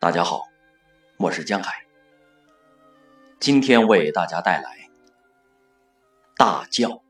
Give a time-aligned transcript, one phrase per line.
[0.00, 0.48] 大家好，
[1.18, 1.84] 我是江海，
[3.38, 4.88] 今天为大家带来
[6.38, 7.02] 大叫。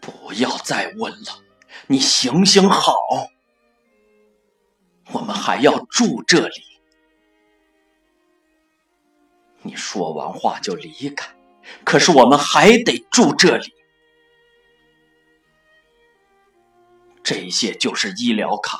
[0.00, 1.44] 不要再问了，
[1.88, 2.94] 你行行好，
[5.12, 6.62] 我们还要住这里。
[9.60, 11.36] 你说完话就离开，
[11.84, 13.75] 可是我们还得住这里。
[17.26, 18.78] 这些就是医疗卡，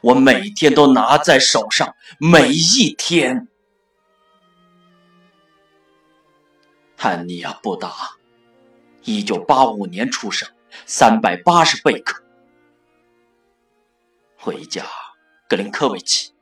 [0.00, 3.48] 我每天都拿在手上，每一天。
[6.96, 7.92] 汉尼亚·布达，
[9.02, 10.48] 一九八五年出生，
[10.86, 12.22] 三百八十贝克。
[14.38, 14.86] 回家，
[15.48, 16.32] 格林科维奇，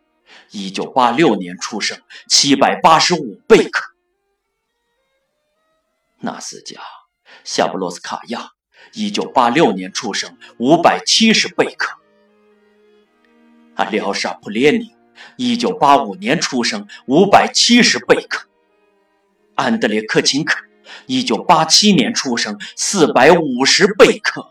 [0.50, 3.94] 一九八六年出生，七百八十五贝克。
[6.18, 6.82] 纳斯加，
[7.44, 8.50] 夏布洛斯卡亚。
[8.92, 11.98] 一九八六年出生，五百七十贝克。
[13.74, 14.88] 阿廖沙·普列宁，
[15.36, 18.48] 一九八五年出生，五百七十贝克。
[19.56, 20.58] 安德烈·克钦科，
[21.06, 24.48] 一九八七年出生，四百五十贝克。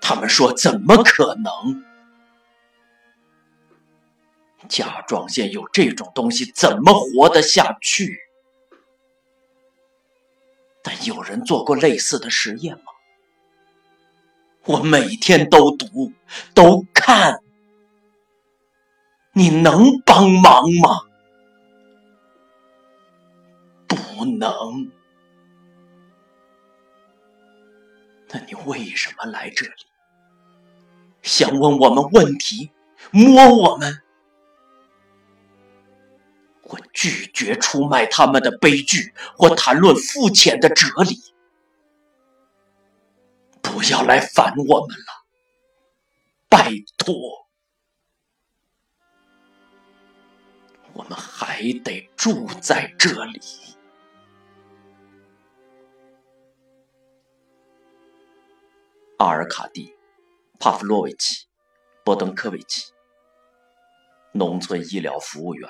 [0.00, 1.84] 他们说：“怎么可能？
[4.68, 8.18] 甲状腺有这种东西，怎么活得下去？”
[10.82, 12.84] 但有人做过类似的实验吗？
[14.64, 16.12] 我每天都读，
[16.54, 17.40] 都看，
[19.32, 21.00] 你能帮忙吗？
[23.88, 24.90] 不能。
[28.28, 29.72] 那你为什么来这里？
[31.22, 32.70] 想问我们问题，
[33.10, 34.00] 摸我们？
[37.02, 41.20] 拒绝出卖他们的悲剧，或谈论肤浅的哲理。
[43.60, 45.26] 不要来烦我们了，
[46.48, 47.12] 拜托。
[50.92, 53.40] 我们还得住在这里。
[59.16, 59.88] 阿尔卡蒂·
[60.60, 61.46] 帕夫洛维奇·
[62.04, 62.92] 波登科维奇，
[64.30, 65.68] 农村医疗服务员。